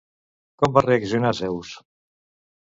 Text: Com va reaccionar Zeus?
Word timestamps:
Com 0.63 0.73
va 0.77 0.83
reaccionar 0.85 1.35
Zeus? 1.41 1.75